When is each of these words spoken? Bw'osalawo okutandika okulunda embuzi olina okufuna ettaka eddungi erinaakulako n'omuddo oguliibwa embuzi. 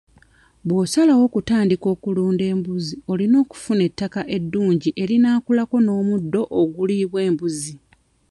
Bw'osalawo 0.67 1.21
okutandika 1.27 1.85
okulunda 1.95 2.43
embuzi 2.53 2.95
olina 3.11 3.35
okufuna 3.43 3.81
ettaka 3.89 4.21
eddungi 4.35 4.89
erinaakulako 5.03 5.75
n'omuddo 5.81 6.41
oguliibwa 6.61 7.19
embuzi. 7.27 7.73